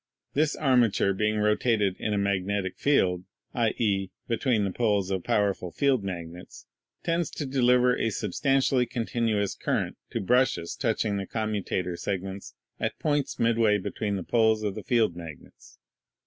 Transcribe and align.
This 0.33 0.55
armature 0.55 1.13
being 1.13 1.37
rotated 1.37 1.95
in 1.99 2.11
a 2.11 2.17
magnetic 2.17 2.79
field— 2.79 3.23
i.e., 3.67 4.09
between 4.27 4.63
the 4.63 4.71
poles 4.71 5.11
of 5.11 5.23
powerful 5.23 5.69
field 5.69 6.03
magnets— 6.03 6.65
tends 7.03 7.29
to 7.29 7.45
deliver 7.45 7.95
a 7.95 8.09
substantially 8.09 8.87
continuous 8.87 9.53
current 9.53 9.97
to 10.09 10.19
"brushes" 10.19 10.75
touching 10.75 11.17
the 11.17 11.27
commutator 11.27 11.95
segments 11.95 12.55
at 12.79 12.97
points 12.97 13.37
midway 13.37 13.77
be 13.77 13.91
tween 13.91 14.15
the 14.15 14.23
poles 14.23 14.63
of 14.63 14.73
the 14.73 14.81
field 14.81 15.15
magnets. 15.15 15.77